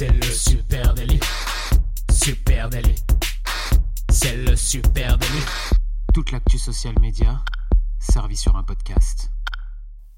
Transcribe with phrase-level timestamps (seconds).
[0.00, 1.20] C'est le super délit.
[2.10, 2.94] Super délit.
[4.08, 5.44] C'est le super délit.
[6.14, 7.44] Toute l'actu social média
[7.98, 9.30] servie sur un podcast.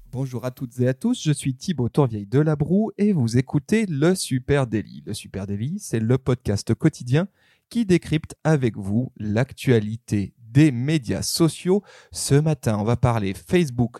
[0.09, 3.85] Bonjour à toutes et à tous, je suis Thibaut Tourvieille de Labroue et vous écoutez
[3.85, 5.03] le Super Daily.
[5.05, 7.27] Le Super Daily, c'est le podcast quotidien
[7.69, 11.83] qui décrypte avec vous l'actualité des médias sociaux.
[12.11, 13.97] Ce matin, on va parler Facebook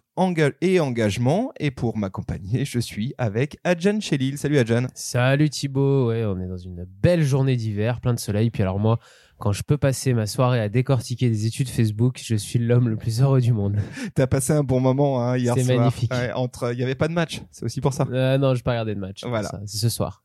[0.61, 1.51] et engagement.
[1.59, 4.37] Et pour m'accompagner, je suis avec Adjan Chelil.
[4.37, 4.85] Salut Adjan.
[4.93, 6.09] Salut Thibaut.
[6.09, 8.51] Ouais, on est dans une belle journée d'hiver, plein de soleil.
[8.51, 8.99] Puis alors moi,
[9.39, 12.97] quand je peux passer ma soirée à décortiquer des études Facebook, je suis l'homme le
[12.97, 13.77] plus heureux du monde.
[14.15, 15.65] T'as passé un bon moment hein, hier soir.
[15.65, 16.13] C'est magnifique.
[16.35, 18.07] entre, il n'y avait pas de match, c'est aussi pour ça.
[18.11, 19.25] Euh, non, je n'ai pas regardé de match.
[19.25, 20.22] Voilà, c'est ce soir.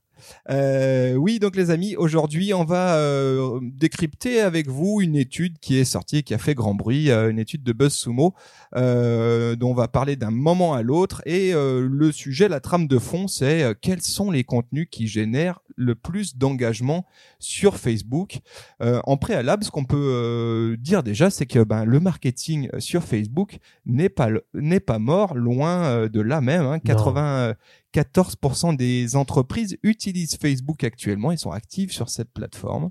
[0.51, 5.79] Euh, oui, donc les amis, aujourd'hui, on va euh, décrypter avec vous une étude qui
[5.79, 8.35] est sortie, qui a fait grand bruit, euh, une étude de BuzzSumo,
[8.77, 11.23] euh, dont on va parler d'un moment à l'autre.
[11.27, 15.95] Et le sujet, la trame de fond, c'est quels sont les contenus qui génèrent le
[15.95, 17.07] plus d'engagement
[17.39, 18.41] sur Facebook.
[18.81, 24.09] en préalable, ce qu'on peut dire déjà, c'est que ben, le marketing sur Facebook n'est
[24.09, 26.65] pas n'est pas mort, loin de là même.
[26.65, 27.55] Hein, 80
[27.95, 32.91] 14% des entreprises utilisent Facebook actuellement et sont actives sur cette plateforme.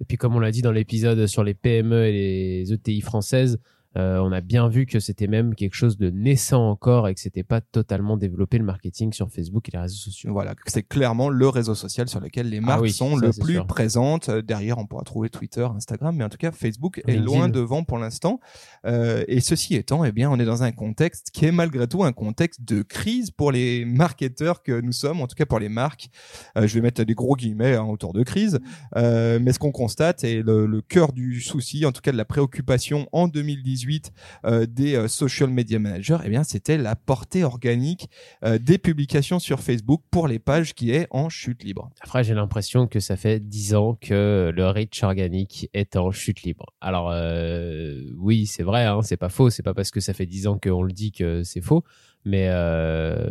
[0.00, 3.58] Et puis comme on l'a dit dans l'épisode sur les PME et les ETI françaises,
[3.96, 7.20] euh, on a bien vu que c'était même quelque chose de naissant encore et que
[7.20, 10.32] c'était pas totalement développé le marketing sur Facebook et les réseaux sociaux.
[10.32, 14.28] Voilà, c'est clairement le réseau social sur lequel les ah marques sont le plus présentes.
[14.28, 17.84] Euh, derrière, on pourra trouver Twitter, Instagram, mais en tout cas, Facebook est loin devant
[17.84, 18.40] pour l'instant.
[18.86, 22.04] Euh, et ceci étant, eh bien, on est dans un contexte qui est malgré tout
[22.04, 25.68] un contexte de crise pour les marketeurs que nous sommes, en tout cas pour les
[25.68, 26.08] marques.
[26.56, 28.58] Euh, je vais mettre des gros guillemets hein, autour de crise.
[28.96, 32.16] Euh, mais ce qu'on constate et le, le cœur du souci, en tout cas de
[32.16, 33.83] la préoccupation en 2018
[34.44, 38.08] euh, des euh, social media managers, eh bien c'était la portée organique
[38.44, 41.90] euh, des publications sur Facebook pour les pages qui est en chute libre.
[42.00, 46.42] Après, j'ai l'impression que ça fait 10 ans que le reach organique est en chute
[46.42, 46.66] libre.
[46.80, 47.14] Alors
[48.16, 50.58] oui, c'est vrai, hein, c'est pas faux, c'est pas parce que ça fait 10 ans
[50.58, 51.84] qu'on le dit que c'est faux,
[52.24, 52.48] mais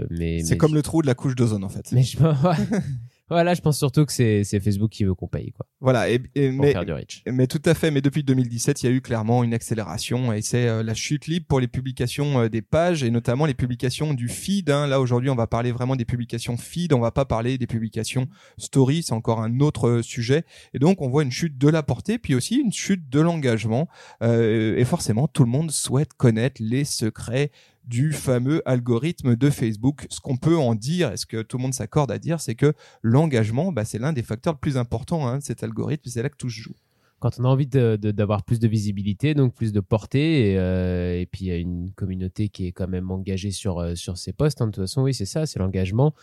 [0.10, 1.92] mais c'est comme le trou de la couche d'ozone en fait.
[1.92, 2.18] Mais je
[3.34, 5.66] Voilà, je pense surtout que c'est Facebook qui veut qu'on paye, quoi.
[5.82, 6.76] Voilà, et, mais,
[7.26, 7.90] mais tout à fait.
[7.90, 11.26] Mais depuis 2017, il y a eu clairement une accélération et c'est euh, la chute
[11.26, 14.70] libre pour les publications euh, des pages et notamment les publications du feed.
[14.70, 14.86] Hein.
[14.86, 16.94] Là aujourd'hui, on va parler vraiment des publications feed.
[16.94, 18.28] On va pas parler des publications
[18.60, 19.02] story.
[19.02, 20.44] C'est encore un autre euh, sujet.
[20.76, 23.88] Et donc, on voit une chute de la portée, puis aussi une chute de l'engagement.
[24.22, 27.50] et forcément, tout le monde souhaite connaître les secrets
[27.86, 30.06] du fameux algorithme de Facebook.
[30.10, 32.74] Ce qu'on peut en dire, est-ce que tout le monde s'accorde à dire, c'est que
[33.02, 36.30] l'engagement, bah, c'est l'un des facteurs les plus importants hein, de cet algorithme, c'est là
[36.30, 36.76] que tout se joue
[37.24, 41.26] quand on a envie d'avoir plus de visibilité, donc plus de portée, et, euh, et
[41.26, 44.34] puis il y a une communauté qui est quand même engagée sur, euh, sur ces
[44.34, 44.66] postes, hein.
[44.66, 46.14] de toute façon, oui, c'est ça, c'est l'engagement.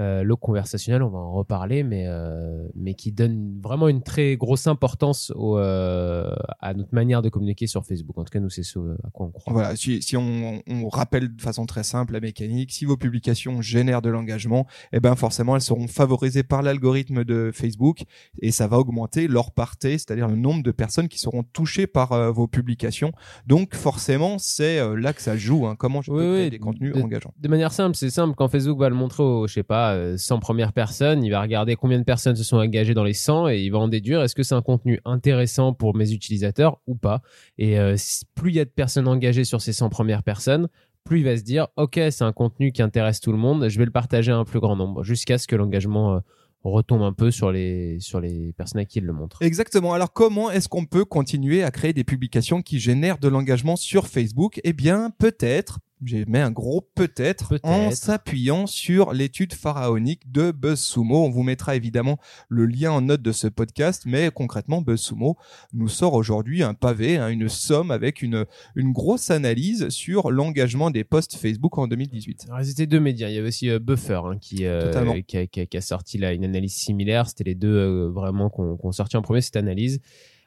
[0.00, 4.36] Euh, le conversationnel, on va en reparler, mais, euh, mais qui donne vraiment une très
[4.36, 8.18] grosse importance au, euh, à notre manière de communiquer sur Facebook.
[8.18, 9.52] En tout cas, nous, c'est ce à quoi on croit.
[9.52, 13.62] Voilà, si, si on, on, rappelle de façon très simple la mécanique, si vos publications
[13.62, 18.02] génèrent de l'engagement, eh ben forcément, elles seront favorisées par l'algorithme de Facebook
[18.40, 22.32] et ça va augmenter leur parté, c'est-à-dire le nombre de personnes qui seront touchées par
[22.32, 23.12] vos publications.
[23.46, 25.66] Donc, forcément, c'est là que ça joue.
[25.66, 28.34] Hein, comment je peux créer des contenus engageants De manière simple, c'est simple.
[28.36, 29.83] Quand Facebook va le montrer au, je sais pas,
[30.16, 33.12] 100 euh, premières personnes, il va regarder combien de personnes se sont engagées dans les
[33.12, 36.80] 100 et il va en déduire est-ce que c'est un contenu intéressant pour mes utilisateurs
[36.86, 37.22] ou pas.
[37.58, 37.96] Et euh,
[38.34, 40.68] plus il y a de personnes engagées sur ces 100 premières personnes,
[41.04, 43.78] plus il va se dire ok c'est un contenu qui intéresse tout le monde, je
[43.78, 46.20] vais le partager à un plus grand nombre jusqu'à ce que l'engagement euh,
[46.62, 49.42] retombe un peu sur les, sur les personnes à qui il le montre.
[49.42, 49.92] Exactement.
[49.92, 54.06] Alors comment est-ce qu'on peut continuer à créer des publications qui génèrent de l'engagement sur
[54.06, 54.60] Facebook?
[54.64, 61.24] Eh bien peut-être j'ai mis un gros peut-être en s'appuyant sur l'étude pharaonique de BuzzSumo.
[61.24, 62.18] On vous mettra évidemment
[62.48, 65.36] le lien en note de ce podcast, mais concrètement, BuzzSumo
[65.72, 68.44] nous sort aujourd'hui un pavé, hein, une somme avec une,
[68.76, 72.46] une grosse analyse sur l'engagement des posts Facebook en 2018.
[72.48, 73.28] Alors, ils étaient deux médias.
[73.28, 74.90] Il y avait aussi euh, Buffer hein, qui, euh,
[75.26, 77.28] qui, a, qui a- qui a sorti là une analyse similaire.
[77.28, 80.00] C'était les deux euh, vraiment qu'on qu'on sorti en premier cette analyse.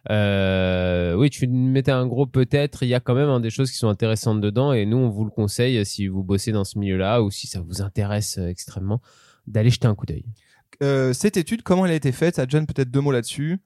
[0.09, 2.83] Euh, oui, tu mettais un gros peut-être.
[2.83, 5.09] Il y a quand même hein, des choses qui sont intéressantes dedans et nous on
[5.09, 8.48] vous le conseille si vous bossez dans ce milieu-là ou si ça vous intéresse euh,
[8.48, 9.01] extrêmement
[9.48, 10.25] d'aller jeter un coup d'œil.
[10.83, 12.39] Euh, cette étude, comment elle a été faite?
[12.39, 13.59] Adjan, peut-être deux mots là-dessus.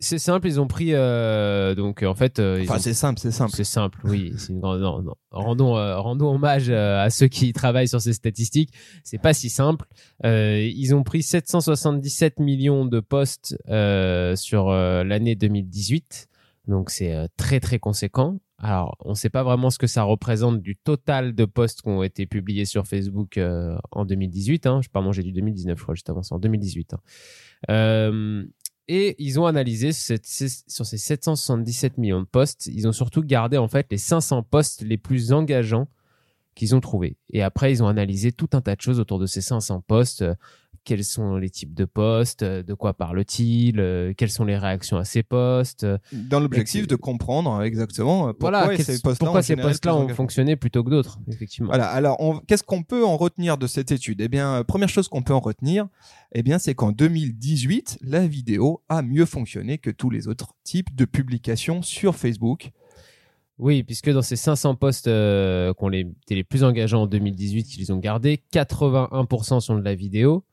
[0.00, 3.32] C'est simple, ils ont pris euh, donc en fait euh, Enfin, ont- c'est simple, c'est
[3.32, 3.52] simple.
[3.54, 4.32] C'est simple, oui.
[4.38, 4.80] C'est une grande.
[4.80, 5.14] Non, non.
[5.32, 8.72] Rendons, euh, rendons hommage euh, à ceux qui travaillent sur ces statistiques.
[9.02, 9.86] C'est pas si simple.
[10.24, 16.28] Euh, ils ont pris 777 millions de postes euh, sur l'année 2018,
[16.68, 18.38] donc c'est euh, très très conséquent.
[18.60, 21.88] Alors, on ne sait pas vraiment ce que ça représente du total de posts qui
[21.90, 24.66] ont été publiés sur Facebook euh, en 2018.
[24.66, 24.80] Hein.
[24.82, 26.94] Je- Pardon, j'ai dit 2019, je crois, juste avant, c'est en 2018.
[26.94, 26.98] hein.
[27.70, 28.44] Euh,
[28.88, 33.68] et ils ont analysé sur ces 777 millions de postes, ils ont surtout gardé en
[33.68, 35.88] fait les 500 postes les plus engageants
[36.54, 37.16] qu'ils ont trouvés.
[37.30, 40.24] Et après, ils ont analysé tout un tas de choses autour de ces 500 postes.
[40.88, 44.56] Euh, Quels sont les types de postes Euh, De quoi parle-t-il Euh, Quelles sont les
[44.56, 50.08] réactions à ces postes Euh, Dans l'objectif de comprendre exactement pourquoi Voilà, ces postes-là ont
[50.08, 51.68] ces fonctionné plutôt que d'autres, effectivement.
[51.68, 51.86] Voilà.
[51.88, 54.20] Alors, qu'est-ce qu'on peut en retenir de cette étude?
[54.20, 55.86] Eh bien, euh, première chose qu'on peut en retenir,
[56.32, 60.94] eh bien, c'est qu'en 2018, la vidéo a mieux fonctionné que tous les autres types
[60.94, 62.70] de publications sur Facebook.
[63.58, 67.64] Oui, puisque dans ces 500 postes euh, qu'on les, étaient les plus engageants en 2018,
[67.64, 70.44] qu'ils ont gardés, 81% sont de la vidéo,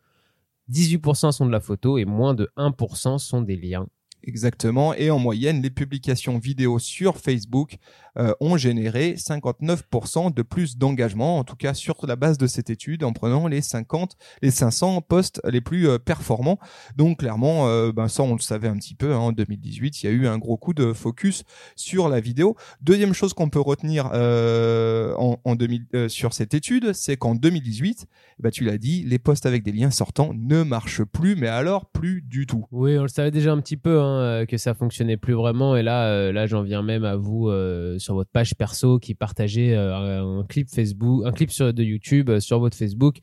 [0.72, 3.88] 18% sont de la photo et moins de 1% sont des liens.
[4.24, 4.94] Exactement.
[4.96, 7.78] Et en moyenne, les publications vidéo sur Facebook
[8.18, 12.70] euh, ont généré 59% de plus d'engagement, en tout cas sur la base de cette
[12.70, 16.60] étude, en prenant les 50, les 500 posts les plus euh, performants.
[16.96, 19.14] Donc clairement, euh, ben ça on le savait un petit peu.
[19.14, 21.44] hein, en 2018, il y a eu un gros coup de focus
[21.76, 22.56] sur la vidéo.
[22.82, 27.36] Deuxième chose qu'on peut retenir euh, en, en 2000, euh, sur cette étude, c'est qu'en
[27.36, 28.06] 2018,
[28.40, 31.86] bah tu l'as dit, les posts avec des liens sortants ne marchent plus, mais alors
[31.88, 32.66] plus du tout.
[32.72, 35.76] Oui, on le savait déjà un petit peu hein, que ça fonctionnait plus vraiment.
[35.76, 37.50] Et là, là, j'en viens même à vous
[38.06, 42.30] sur votre page perso qui partagez euh, un, clip Facebook, un clip sur, de YouTube
[42.30, 43.18] euh, sur votre Facebook.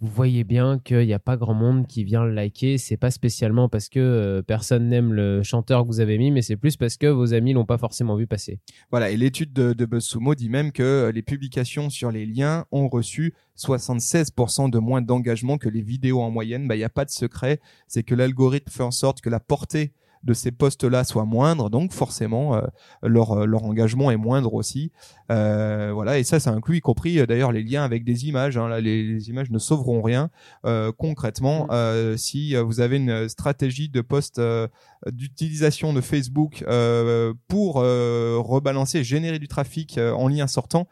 [0.00, 2.78] Vous voyez bien qu'il n'y a pas grand monde qui vient le liker.
[2.78, 6.40] C'est pas spécialement parce que euh, personne n'aime le chanteur que vous avez mis, mais
[6.40, 8.60] c'est plus parce que vos amis l'ont pas forcément vu passer.
[8.90, 12.88] Voilà, et l'étude de, de BuzzSumo dit même que les publications sur les liens ont
[12.88, 16.68] reçu 76% de moins d'engagement que les vidéos en moyenne.
[16.68, 19.40] Bah, il n'y a pas de secret, c'est que l'algorithme fait en sorte que la
[19.40, 19.92] portée
[20.24, 22.60] de ces postes-là soit moindre, donc forcément euh,
[23.02, 24.92] leur euh, leur engagement est moindre aussi.
[25.30, 28.56] Euh, voilà, et ça, ça inclut y compris d'ailleurs les liens avec des images.
[28.56, 28.68] hein.
[28.68, 30.30] Là, les, les images ne sauveront rien.
[30.64, 34.68] Euh, concrètement, euh, si vous avez une stratégie de poste euh,
[35.10, 40.88] d'utilisation de Facebook euh, pour euh, rebalancer, générer du trafic euh, en lien sortant,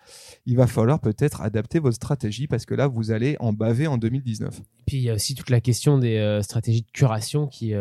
[0.46, 3.98] il va falloir peut-être adapter votre stratégie parce que là, vous allez en baver en
[3.98, 4.60] 2019.
[4.86, 7.72] Puis il y a aussi toute la question des stratégies de curation qui,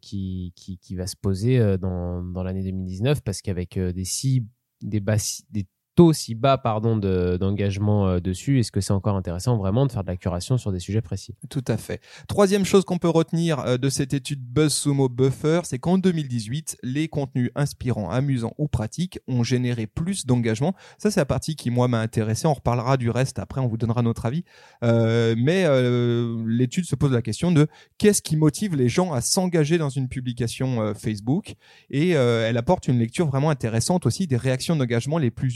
[0.00, 4.46] qui, qui, va se poser dans, dans l'année 2019 parce qu'avec des, si,
[4.82, 5.16] des, bas,
[5.50, 9.86] des taux si bas pardon, de- d'engagement euh, dessus, est-ce que c'est encore intéressant vraiment
[9.86, 11.34] de faire de la curation sur des sujets précis?
[11.48, 12.00] Tout à fait.
[12.28, 17.08] Troisième chose qu'on peut retenir euh, de cette étude BuzzSumo Buffer, c'est qu'en 2018, les
[17.08, 20.74] contenus inspirants, amusants ou pratiques ont généré plus d'engagement.
[20.98, 22.46] Ça, c'est la partie qui, moi, m'a intéressé.
[22.46, 24.44] On reparlera du reste après, on vous donnera notre avis.
[24.82, 25.64] Euh, mais
[26.46, 27.66] l'étude se pose la question de
[27.98, 31.54] qu'est-ce qui motive les gens à s'engager dans une publication Facebook?
[31.90, 35.48] Et elle apporte une lecture vraiment intéressante aussi des réactions d'engagement les plus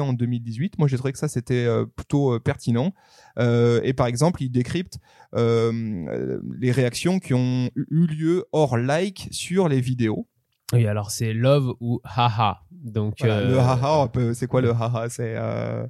[0.00, 0.78] en 2018.
[0.78, 2.92] Moi, j'ai trouvé que ça, c'était euh, plutôt euh, pertinent.
[3.38, 4.98] Euh, et par exemple, il décrypte
[5.34, 10.26] les réactions qui ont eu lieu hors like sur les vidéos.
[10.72, 12.62] Oui, alors c'est love ou haha.
[12.72, 15.08] Donc, Voilà, euh, Le haha, c'est quoi le haha?
[15.08, 15.86] C'est euh,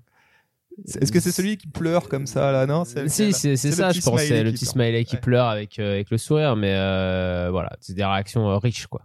[1.01, 2.67] Est-ce que c'est celui qui pleure comme ça là?
[2.67, 4.21] Non C'est Si, c'est ça, je pense.
[4.21, 6.73] C'est le petit smiley qui pleure avec, euh, avec le sourire, mais
[7.51, 9.03] voilà, c'est des réactions riches, quoi.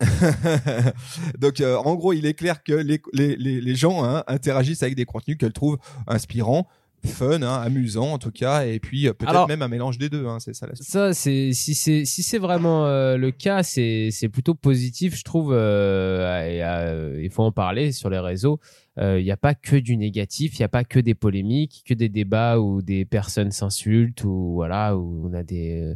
[1.38, 4.82] Donc, euh, en gros, il est clair que les, les, les, les gens hein, interagissent
[4.82, 6.68] avec des contenus qu'elles trouvent inspirants,
[7.06, 10.26] fun, hein, amusants en tout cas, et puis euh, peut-être même un mélange des deux.
[10.26, 14.08] Hein, c'est ça la Ça, c'est si c'est si c'est vraiment euh, le cas, c'est
[14.10, 15.52] c'est plutôt positif, je trouve.
[15.52, 18.60] euh, il faut en parler sur les réseaux.
[19.00, 21.94] Il n'y a pas que du négatif, il n'y a pas que des polémiques, que
[21.94, 25.94] des débats où des personnes s'insultent ou voilà où on a des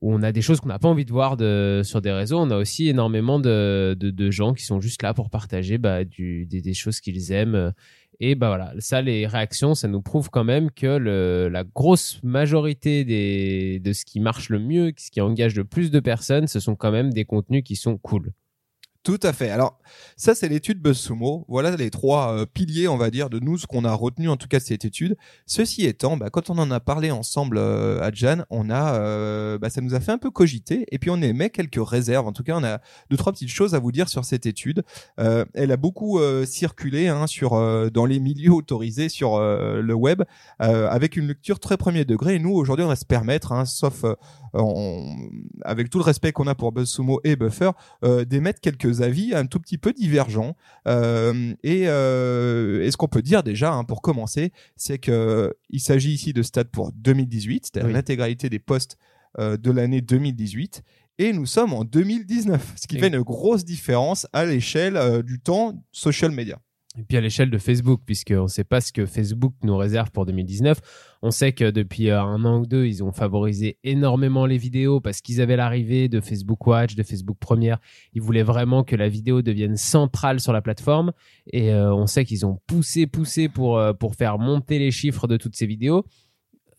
[0.00, 2.38] où on a des choses qu'on n'a pas envie de voir de, sur des réseaux.
[2.38, 6.04] On a aussi énormément de, de, de gens qui sont juste là pour partager bah,
[6.04, 7.72] du, des, des choses qu'ils aiment.
[8.20, 12.20] Et bah voilà, ça, les réactions, ça nous prouve quand même que le, la grosse
[12.24, 16.48] majorité des, de ce qui marche le mieux, ce qui engage le plus de personnes,
[16.48, 18.32] ce sont quand même des contenus qui sont cool.
[19.04, 19.48] Tout à fait.
[19.48, 19.78] Alors,
[20.16, 21.46] ça, c'est l'étude BuzzSumo.
[21.48, 24.36] Voilà les trois euh, piliers, on va dire, de nous, ce qu'on a retenu en
[24.36, 25.16] tout cas de cette étude.
[25.46, 29.56] Ceci étant, bah, quand on en a parlé ensemble euh, à Jeanne, on a, euh,
[29.56, 32.26] bah, ça nous a fait un peu cogiter et puis on émet quelques réserves.
[32.26, 34.82] En tout cas, on a deux, trois petites choses à vous dire sur cette étude.
[35.16, 37.50] elle a beaucoup circulé hein, sur,
[37.90, 40.22] dans les milieux autorisés sur le web
[40.58, 42.34] avec une lecture très premier degré.
[42.34, 44.04] Et nous, aujourd'hui, on va se permettre, hein, sauf
[45.62, 47.70] avec tout le respect qu'on a pour BuzzSumo et Buffer,
[48.26, 50.56] d'émettre quelques avis un tout petit peu divergents.
[50.86, 55.80] Euh, et, euh, et, ce qu'on peut dire déjà, hein, pour commencer, c'est que il
[55.80, 58.98] s'agit ici de stats pour 2018, c'est-à-dire l'intégralité des postes
[59.38, 60.82] euh, de l'année 2018.
[61.20, 65.82] Et nous sommes en 2019, ce qui fait une grosse différence à l'échelle du temps
[65.90, 66.60] social media.
[66.98, 70.10] Et puis à l'échelle de Facebook, puisqu'on ne sait pas ce que Facebook nous réserve
[70.10, 70.80] pour 2019.
[71.22, 75.00] On sait que depuis euh, un an ou deux, ils ont favorisé énormément les vidéos
[75.00, 77.78] parce qu'ils avaient l'arrivée de Facebook Watch, de Facebook Première.
[78.14, 81.12] Ils voulaient vraiment que la vidéo devienne centrale sur la plateforme.
[81.52, 85.28] Et euh, on sait qu'ils ont poussé, poussé pour, euh, pour faire monter les chiffres
[85.28, 86.04] de toutes ces vidéos.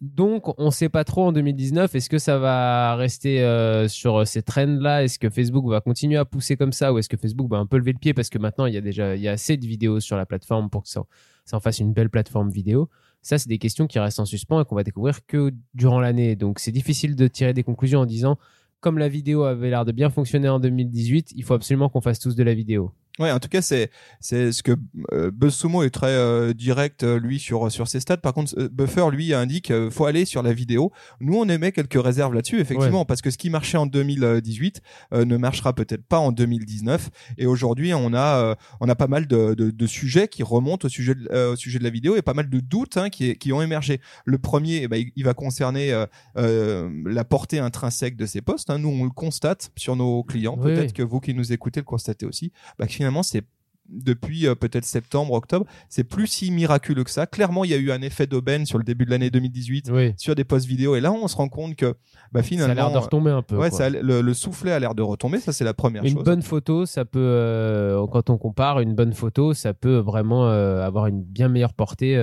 [0.01, 1.93] Donc, on ne sait pas trop en 2019.
[1.93, 5.03] Est-ce que ça va rester euh, sur ces trends-là?
[5.03, 6.93] Est-ce que Facebook va continuer à pousser comme ça?
[6.93, 8.13] Ou est-ce que Facebook va un peu lever le pied?
[8.13, 10.89] Parce que maintenant, il y a déjà assez de vidéos sur la plateforme pour que
[10.89, 11.03] ça,
[11.43, 12.89] ça en fasse une belle plateforme vidéo
[13.21, 16.37] Ça, c'est des questions qui restent en suspens et qu'on va découvrir que durant l'année.
[16.37, 18.37] Donc, c'est difficile de tirer des conclusions en disant
[18.79, 22.19] comme la vidéo avait l'air de bien fonctionner en 2018, il faut absolument qu'on fasse
[22.19, 22.93] tous de la vidéo.
[23.19, 24.71] Ouais, en tout cas, c'est c'est ce que
[25.11, 28.17] euh, BuzzSumo est très euh, direct euh, lui sur sur ses stats.
[28.17, 30.93] Par contre, euh, Buffer lui indique faut aller sur la vidéo.
[31.19, 35.37] Nous, on émet quelques réserves là-dessus, effectivement, parce que ce qui marchait en 2018 ne
[35.37, 37.09] marchera peut-être pas en 2019.
[37.37, 40.89] Et aujourd'hui, on a on a pas mal de, de, de, sujets qui remontent au
[40.89, 43.51] sujet de, au sujet de la vidéo et pas mal de doutes hein, qui qui
[43.51, 43.99] ont émergé.
[44.23, 48.69] Le premier, eh ben, il, va concerner la portée intrinsèque de ces postes.
[48.69, 48.79] Hein.
[48.79, 50.57] Nous, on le constate sur nos clients.
[50.57, 52.53] Peut-être que vous qui nous écoutez le constatez aussi.
[52.77, 53.43] Bah, finalement, c'est
[53.91, 57.25] depuis euh, peut-être septembre, octobre, c'est plus si miraculeux que ça.
[57.25, 60.35] Clairement, il y a eu un effet d'aubaine sur le début de l'année 2018 sur
[60.35, 61.95] des posts vidéo, et là, on se rend compte que
[62.31, 63.57] bah, finalement, ça a l'air de retomber un peu.
[63.57, 65.39] Ouais, ça, le, soufflet a l'air de retomber.
[65.39, 66.19] Ça, c'est la première une chose.
[66.19, 70.49] Une bonne photo, ça peut, euh, quand on compare, une bonne photo, ça peut vraiment
[70.49, 72.15] euh, avoir une bien meilleure portée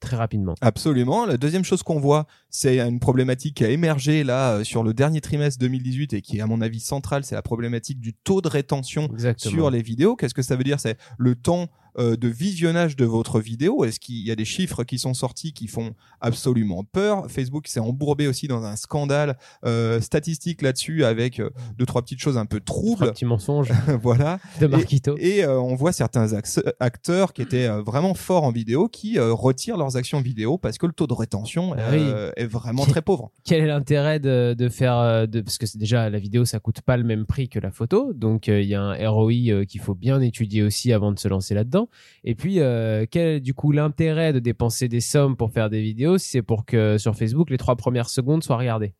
[0.00, 0.54] très rapidement.
[0.60, 1.26] Absolument.
[1.26, 5.20] La deuxième chose qu'on voit, c'est une problématique qui a émergé là sur le dernier
[5.20, 8.48] trimestre 2018 et qui est à mon avis centrale, c'est la problématique du taux de
[8.48, 10.16] rétention sur les vidéos.
[10.16, 10.80] Qu'est-ce que ça veut dire?
[10.80, 13.84] C'est le temps euh, de visionnage de votre vidéo?
[13.84, 17.30] Est-ce qu'il y a des chiffres qui sont sortis qui font absolument peur?
[17.30, 22.20] Facebook s'est embourbé aussi dans un scandale euh, statistique là-dessus avec euh, deux trois petites
[22.20, 23.08] choses un peu troubles.
[23.08, 23.72] Un petit mensonge.
[24.02, 24.38] voilà.
[24.60, 25.16] De Marquito.
[25.18, 26.38] Et, et on voit certains
[26.80, 30.92] acteurs qui étaient vraiment forts en vidéo qui retirent leurs actions vidéo parce que le
[30.92, 31.94] taux de rétention ah
[32.36, 33.30] est vraiment très pauvre.
[33.44, 36.80] Quel est l'intérêt de, de, faire de parce que c'est déjà la vidéo ça coûte
[36.80, 39.94] pas le même prix que la photo donc il y a un ROI qu'il faut
[39.94, 41.85] bien étudier aussi avant de se lancer là-dedans.
[42.24, 46.18] Et puis, euh, quel du coup l'intérêt de dépenser des sommes pour faire des vidéos
[46.18, 48.94] C'est pour que sur Facebook, les trois premières secondes soient regardées?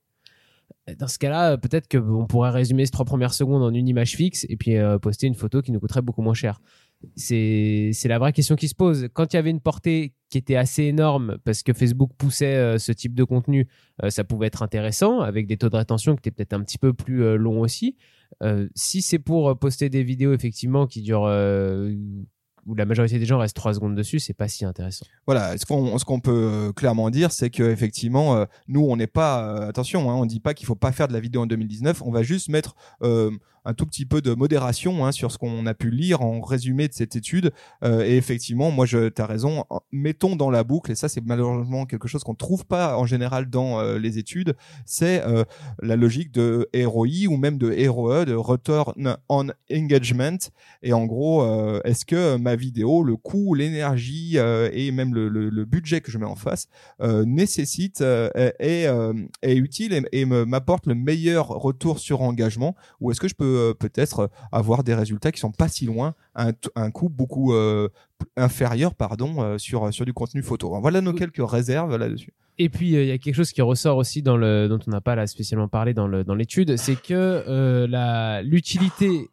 [0.99, 4.47] Dans ce cas-là, peut-être qu'on pourrait résumer ces trois premières secondes en une image fixe
[4.49, 6.61] et puis euh, poster une photo qui nous coûterait beaucoup moins cher.
[7.17, 9.09] C'est la vraie question qui se pose.
[9.13, 12.79] Quand il y avait une portée qui était assez énorme parce que Facebook poussait euh,
[12.79, 13.67] ce type de contenu,
[14.09, 16.93] ça pouvait être intéressant avec des taux de rétention qui étaient peut-être un petit peu
[16.93, 17.97] plus longs aussi.
[18.75, 21.27] si c'est pour poster des vidéos effectivement qui durent
[22.67, 25.07] où la majorité des gens restent 3 secondes dessus, c'est pas si intéressant.
[25.27, 29.43] Voilà, ce qu'on peut euh, clairement dire, c'est que effectivement, euh, nous on n'est pas
[29.43, 32.03] euh, attention, hein, on dit pas qu'il faut pas faire de la vidéo en 2019,
[32.03, 32.75] on va juste mettre
[33.67, 36.87] un tout petit peu de modération hein, sur ce qu'on a pu lire en résumé
[36.89, 37.53] de cette étude.
[37.83, 39.65] Euh, et effectivement, moi, je, as raison.
[39.91, 43.51] Mettons dans la boucle, et ça, c'est malheureusement quelque chose qu'on trouve pas en général
[43.51, 45.45] dans euh, les études, c'est euh,
[45.83, 50.39] la logique de ROI ou même de ROE, de Return on Engagement.
[50.83, 51.45] Et en gros,
[51.85, 56.19] est-ce que ma vidéo, le coût, l'énergie et même le, le, le, budget que je
[56.19, 56.69] mets en face
[57.01, 58.89] nécessite est,
[59.43, 63.56] est utile et, et m'apporte le meilleur retour sur engagement ou est-ce que je peux
[63.57, 67.53] euh, peut-être euh, avoir des résultats qui sont pas si loin à un, coût beaucoup
[67.55, 67.89] euh,
[68.37, 70.79] inférieur pardon sur sur du contenu photo.
[70.81, 72.33] Voilà nos quelques réserves là-dessus.
[72.59, 75.01] Et puis il y a quelque chose qui ressort aussi dans le dont on n'a
[75.01, 79.31] pas là spécialement parlé dans le dans l'étude, c'est que la l'utilité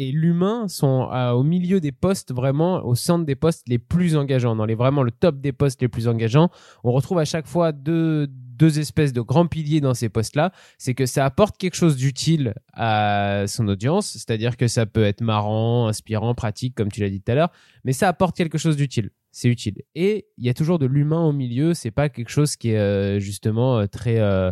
[0.00, 4.56] et l'humain sont au milieu des postes, vraiment au centre des postes les plus engageants,
[4.56, 6.48] dans les vraiment le top des postes les plus engageants.
[6.84, 10.52] On retrouve à chaque fois deux deux espèces de grands piliers dans ces postes-là.
[10.78, 15.22] C'est que ça apporte quelque chose d'utile à son audience, c'est-à-dire que ça peut être
[15.22, 17.52] marrant, inspirant, pratique, comme tu l'as dit tout à l'heure,
[17.84, 19.10] mais ça apporte quelque chose d'utile.
[19.32, 19.82] C'est utile.
[19.94, 21.72] Et il y a toujours de l'humain au milieu.
[21.74, 24.50] C'est pas quelque chose qui est euh, justement euh, très euh,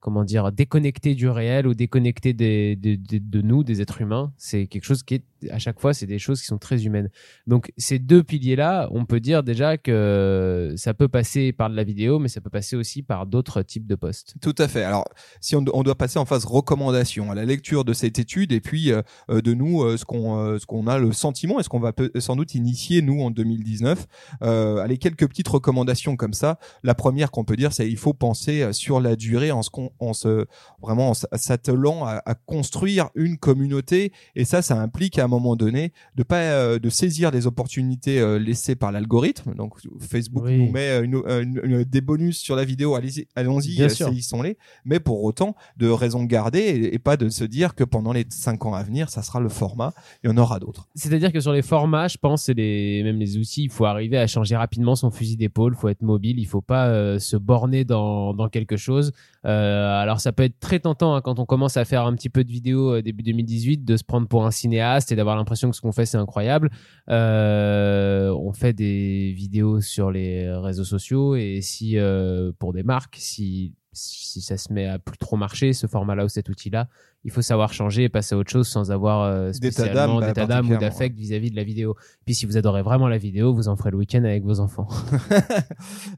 [0.00, 4.32] comment dire, déconnecté du réel ou déconnecté de nous, des êtres humains.
[4.36, 7.10] C'est quelque chose qui est, à chaque fois, c'est des choses qui sont très humaines.
[7.46, 11.84] Donc, ces deux piliers-là, on peut dire déjà que ça peut passer par de la
[11.84, 14.34] vidéo, mais ça peut passer aussi par d'autres types de posts.
[14.40, 14.82] Tout à fait.
[14.82, 15.04] Alors,
[15.40, 18.92] si on, doit passer en phase recommandation à la lecture de cette étude et puis
[18.92, 21.80] euh, de nous euh, ce qu'on euh, ce qu'on a le sentiment et ce qu'on
[21.80, 24.06] va sans doute initier nous en 2019.
[24.42, 26.58] Euh, allez, quelques petites recommandations comme ça.
[26.82, 29.89] La première qu'on peut dire, c'est il faut penser sur la durée en se con-
[29.98, 30.46] en se
[30.80, 35.56] vraiment en s'attelant à, à construire une communauté et ça, ça implique à un moment
[35.56, 39.54] donné de pas euh, de saisir les opportunités euh, laissées par l'algorithme.
[39.54, 40.58] Donc Facebook Oui.
[40.58, 42.94] nous met une, une- une- des bonus sur la vidéo.
[42.94, 44.56] Allez-y, allons-y, euh, saisissons-les.
[44.84, 48.24] Mais pour autant, de raison garder et, et pas de se dire que pendant les
[48.28, 49.92] cinq ans à venir, ça sera le format.
[50.22, 50.88] Il y en aura d'autres.
[50.94, 54.18] C'est-à-dire que sur les formats, je pense, et les, même les outils, il faut arriver
[54.18, 57.36] à changer rapidement son fusil d'épaule, il faut être mobile, il faut pas euh, se
[57.36, 59.12] borner dans, dans quelque chose.
[59.46, 62.28] Euh, alors ça peut être très tentant hein, quand on commence à faire un petit
[62.28, 65.70] peu de vidéo euh, début 2018, de se prendre pour un cinéaste et d'avoir l'impression
[65.70, 66.70] que ce qu'on fait c'est incroyable.
[67.08, 73.16] Euh, on fait des vidéos sur les réseaux sociaux et si euh, pour des marques,
[73.18, 76.88] si si ça se met à plus trop marcher, ce format-là ou cet outil-là,
[77.24, 80.20] il faut savoir changer et passer à autre chose sans avoir euh, D'état d'âme, spécialement
[80.20, 81.94] bah, d'état d'âme ou d'affect vis-à-vis de la vidéo.
[82.24, 84.88] Puis si vous adorez vraiment la vidéo, vous en ferez le week-end avec vos enfants.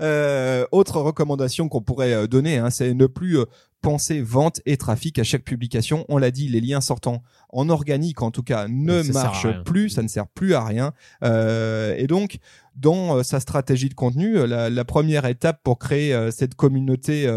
[0.01, 3.39] Euh, autre recommandation qu'on pourrait euh, donner, hein, c'est ne plus
[3.81, 6.05] penser vente et trafic à chaque publication.
[6.09, 9.91] On l'a dit, les liens sortants en organique, en tout cas, ne Ça marchent plus.
[9.91, 10.93] Ça ne sert plus à rien.
[11.25, 12.39] Euh, et donc,
[12.77, 17.31] dans sa stratégie de contenu, la, la première étape pour créer cette communauté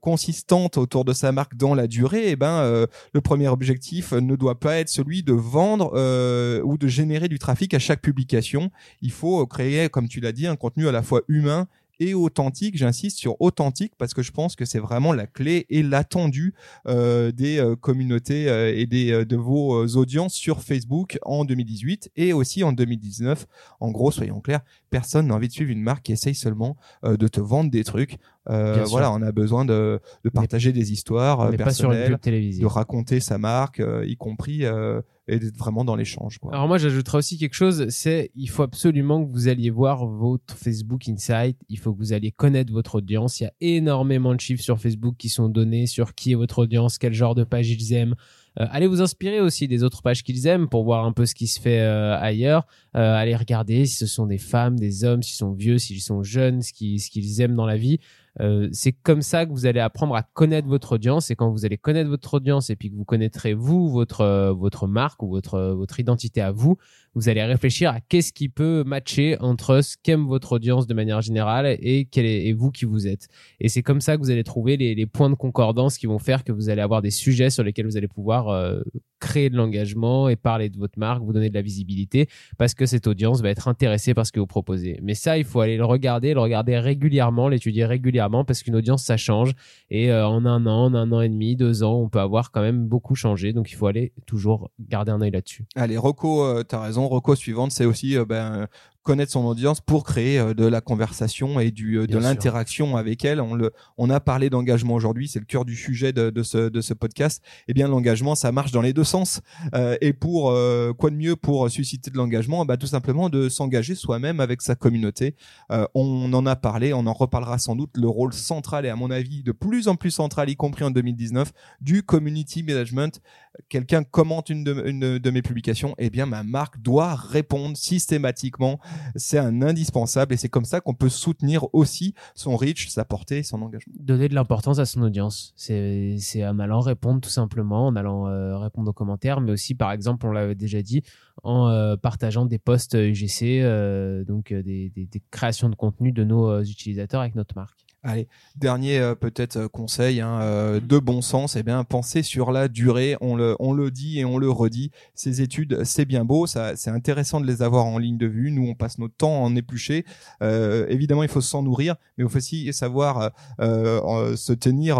[0.00, 2.81] consistante autour de sa marque dans la durée, eh ben,
[3.12, 7.38] le premier objectif ne doit pas être celui de vendre euh, ou de générer du
[7.38, 8.70] trafic à chaque publication.
[9.00, 11.66] Il faut créer, comme tu l'as dit, un contenu à la fois humain
[12.00, 12.76] et authentique.
[12.76, 16.54] J'insiste sur authentique parce que je pense que c'est vraiment la clé et l'attendu
[16.88, 18.46] euh, des euh, communautés
[18.76, 23.46] et de vos audiences sur Facebook en 2018 et aussi en 2019.
[23.80, 27.16] En gros, soyons clairs, personne n'a envie de suivre une marque qui essaye seulement euh,
[27.16, 28.18] de te vendre des trucs.
[28.50, 28.86] Euh, sûr.
[28.86, 32.58] voilà, on a besoin de, de partager des histoires euh, Mais pas sur une personnelles,
[32.58, 36.38] de raconter sa marque, euh, y compris euh, et d'être vraiment dans l'échange.
[36.50, 40.56] Alors moi j'ajouterais aussi quelque chose, c'est il faut absolument que vous alliez voir votre
[40.56, 44.40] Facebook Insight, il faut que vous alliez connaître votre audience, il y a énormément de
[44.40, 47.70] chiffres sur Facebook qui sont donnés sur qui est votre audience, quel genre de page
[47.70, 48.16] ils aiment.
[48.60, 51.34] Euh, allez vous inspirer aussi des autres pages qu'ils aiment pour voir un peu ce
[51.34, 52.66] qui se fait euh, ailleurs.
[52.96, 56.22] Euh, allez regarder si ce sont des femmes, des hommes, s'ils sont vieux, s'ils sont
[56.22, 57.98] jeunes, ce ce qu'ils aiment dans la vie.
[58.40, 61.66] Euh, c'est comme ça que vous allez apprendre à connaître votre audience et quand vous
[61.66, 65.28] allez connaître votre audience et puis que vous connaîtrez vous votre euh, votre marque ou
[65.28, 66.78] votre euh, votre identité à vous,
[67.14, 71.20] vous allez réfléchir à qu'est-ce qui peut matcher entre ce qu'aime votre audience de manière
[71.20, 73.28] générale et quel est et vous qui vous êtes.
[73.60, 76.18] Et c'est comme ça que vous allez trouver les, les points de concordance qui vont
[76.18, 78.80] faire que vous allez avoir des sujets sur lesquels vous allez pouvoir euh,
[79.20, 82.86] créer de l'engagement et parler de votre marque, vous donner de la visibilité parce que
[82.86, 84.98] cette audience va être intéressée par ce que vous proposez.
[85.02, 89.04] Mais ça, il faut aller le regarder, le regarder régulièrement, l'étudier régulièrement parce qu'une audience,
[89.04, 89.52] ça change.
[89.90, 92.50] Et euh, en un an, en un an et demi, deux ans, on peut avoir
[92.50, 93.52] quand même beaucoup changé.
[93.52, 95.64] Donc il faut aller toujours garder un œil là-dessus.
[95.76, 97.08] Allez, Rocco, euh, t'as raison.
[97.08, 98.66] Rocco suivante, c'est aussi euh, ben,
[99.02, 103.24] connaître son audience pour créer euh, de la conversation et du euh, de l'interaction avec
[103.24, 103.40] elle.
[103.40, 106.68] On le, on a parlé d'engagement aujourd'hui, c'est le cœur du sujet de, de ce
[106.68, 107.42] de ce podcast.
[107.68, 109.40] Eh bien, l'engagement, ça marche dans les deux sens.
[109.74, 112.64] Euh, et pour euh, quoi de mieux pour susciter de l'engagement?
[112.64, 115.36] Bah, tout simplement de s'engager soi-même avec sa communauté.
[115.70, 117.90] Euh, on en a parlé, on en reparlera sans doute.
[117.96, 120.90] Le rôle central et à mon avis de plus en plus central, y compris en
[120.90, 123.20] 2019, du community management
[123.68, 128.80] quelqu'un commente une de, une de mes publications, eh bien ma marque doit répondre systématiquement.
[129.16, 133.42] C'est un indispensable et c'est comme ça qu'on peut soutenir aussi son reach, sa portée,
[133.42, 133.92] son engagement.
[133.98, 135.52] Donner de l'importance à son audience.
[135.56, 139.92] C'est en allant répondre tout simplement, en allant euh, répondre aux commentaires, mais aussi par
[139.92, 141.02] exemple, on l'avait déjà dit,
[141.42, 144.92] en euh, partageant des posts UGC, euh, donc des,
[145.30, 147.84] créations de contenu de nos utilisateurs avec notre marque.
[148.04, 152.50] Allez, dernier euh, peut-être euh, conseil hein, euh, de bon sens, eh bien pensez sur
[152.50, 153.16] la durée.
[153.20, 154.90] On le, dit et on le redit.
[155.14, 158.50] Ces études, c'est bien beau, ça, c'est intéressant de les avoir en ligne de vue.
[158.50, 160.04] Nous, on passe notre temps en éplucher.
[160.42, 164.98] Euh, évidemment, il faut s'en nourrir, mais il faut aussi savoir se tenir,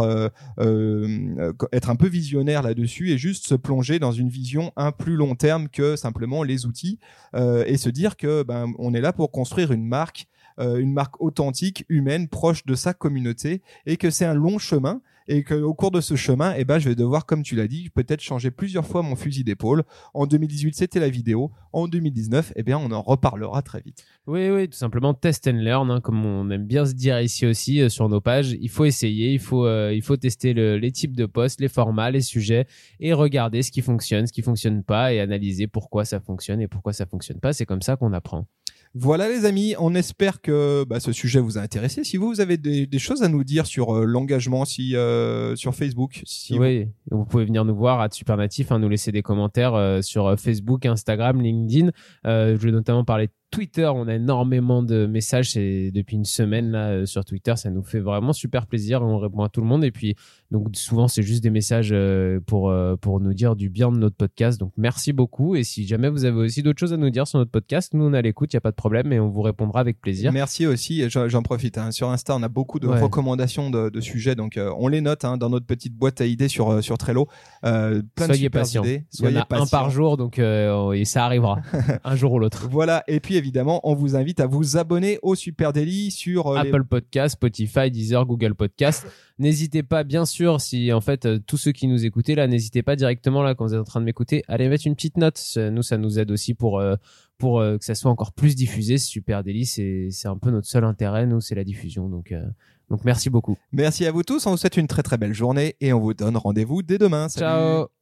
[1.72, 5.34] être un peu visionnaire là-dessus et juste se plonger dans une vision un plus long
[5.34, 7.00] terme que simplement les outils
[7.34, 11.20] et se dire que ben on est là pour construire une marque euh, une marque
[11.20, 15.92] authentique, humaine, proche de sa communauté, et que c'est un long chemin et qu'au cours
[15.92, 18.84] de ce chemin, eh ben, je vais devoir, comme tu l'as dit, peut-être changer plusieurs
[18.84, 19.84] fois mon fusil d'épaule.
[20.14, 21.52] En 2018, c'était la vidéo.
[21.72, 24.04] En 2019, eh bien, on en reparlera très vite.
[24.26, 27.46] Oui, oui, tout simplement test and learn, hein, comme on aime bien se dire ici
[27.46, 28.56] aussi euh, sur nos pages.
[28.60, 31.68] Il faut essayer, il faut, euh, il faut tester le- les types de postes, les
[31.68, 32.66] formats, les sujets
[32.98, 36.66] et regarder ce qui fonctionne, ce qui fonctionne pas et analyser pourquoi ça fonctionne et
[36.66, 37.52] pourquoi ça fonctionne pas.
[37.52, 38.48] C'est comme ça qu'on apprend.
[38.94, 42.04] Voilà les amis, on espère que bah, ce sujet vous a intéressé.
[42.04, 45.56] Si vous, vous avez des, des choses à nous dire sur euh, l'engagement, si euh,
[45.56, 49.10] sur Facebook, si vous- oui, vous pouvez venir nous voir à Supernatif, hein, nous laisser
[49.10, 51.90] des commentaires euh, sur euh, Facebook, Instagram, LinkedIn.
[52.26, 53.86] Euh, je vais notamment parler de Twitter.
[53.94, 57.54] On a énormément de messages depuis une semaine là euh, sur Twitter.
[57.56, 59.02] Ça nous fait vraiment super plaisir.
[59.02, 60.16] On répond à tout le monde et puis
[60.50, 63.98] donc souvent c'est juste des messages euh, pour euh, pour nous dire du bien de
[63.98, 64.58] notre podcast.
[64.58, 65.54] Donc merci beaucoup.
[65.54, 68.04] Et si jamais vous avez aussi d'autres choses à nous dire sur notre podcast, nous
[68.06, 70.32] on à l'écoute, il y a pas de problème et on vous répondra avec plaisir.
[70.32, 71.78] Merci aussi, j'en profite.
[71.78, 71.90] hein.
[71.92, 73.00] Sur Insta, on a beaucoup de Ouais.
[73.00, 76.26] recommandations de, de sujets, donc euh, on les note hein, dans notre petite boîte à
[76.26, 77.28] idées sur, sur Trello.
[77.64, 78.82] Euh, plein Soyez patients.
[78.84, 81.58] Il y en a un par jour, donc euh, et ça arrivera
[82.04, 82.68] un jour ou l'autre.
[82.70, 86.62] Voilà, et puis évidemment, on vous invite à vous abonner au Super Daily sur euh,
[86.62, 89.06] les- Apple Podcast, Spotify, Deezer, Google Podcast.
[89.38, 92.82] N'hésitez pas, bien sûr, si en fait euh, tous ceux qui nous écoutaient là, n'hésitez
[92.82, 95.40] pas directement là quand vous êtes en train de m'écouter, allez mettre une petite note.
[95.56, 96.94] Nous, ça nous aide aussi pour euh,
[97.38, 98.98] pour euh, que ça soit encore plus diffusé.
[98.98, 101.26] ce Super Daily, c'est c'est un peu notre seul intérêt.
[101.26, 102.08] Nous, c'est la diffusion.
[102.08, 102.44] Donc euh,
[102.90, 103.56] donc merci beaucoup.
[103.72, 106.14] Merci à vous tous, on vous souhaite une très très belle journée et on vous
[106.14, 107.28] donne rendez-vous dès demain.
[107.28, 107.46] Salut.
[107.46, 108.01] Ciao.